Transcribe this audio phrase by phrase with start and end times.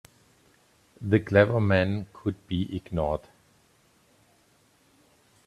[0.99, 3.21] The clever men could be ignored.